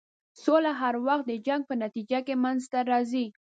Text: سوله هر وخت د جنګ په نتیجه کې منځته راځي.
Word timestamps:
سوله 0.43 0.71
هر 0.81 0.95
وخت 1.07 1.25
د 1.27 1.31
جنګ 1.47 1.61
په 1.69 1.73
نتیجه 1.83 2.19
کې 2.27 2.35
منځته 2.43 2.79
راځي. 2.91 3.25